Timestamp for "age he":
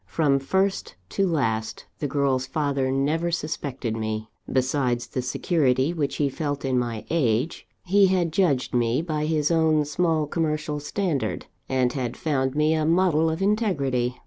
7.11-8.07